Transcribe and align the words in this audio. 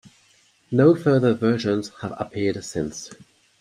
No 0.71 0.95
further 0.95 1.35
versions 1.35 1.91
have 2.01 2.15
appeared 2.17 2.65
since. 2.65 3.11